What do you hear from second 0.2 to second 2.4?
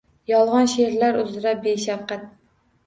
Yolg’on she’rlar uzra beshafqat.